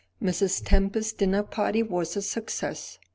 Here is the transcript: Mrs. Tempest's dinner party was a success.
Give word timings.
Mrs. 0.19 0.63
Tempest's 0.65 1.13
dinner 1.13 1.43
party 1.43 1.83
was 1.83 2.17
a 2.17 2.23
success. 2.23 2.97